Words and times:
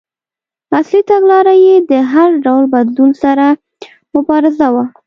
اصلي 0.79 1.01
تګلاره 1.09 1.53
یې 1.65 1.75
د 1.91 1.93
هر 2.11 2.29
ډول 2.45 2.63
بدلون 2.73 3.11
سره 3.23 3.45
مبارزه 4.15 4.67
وه. 4.73 4.85